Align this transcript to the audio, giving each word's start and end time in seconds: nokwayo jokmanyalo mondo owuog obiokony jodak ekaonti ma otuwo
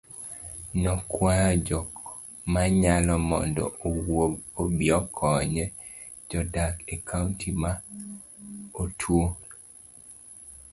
nokwayo 0.81 1.53
jokmanyalo 1.67 3.15
mondo 3.29 3.65
owuog 3.87 4.33
obiokony 4.61 5.57
jodak 6.29 6.75
ekaonti 6.93 7.49
ma 7.61 7.71
otuwo 8.81 9.27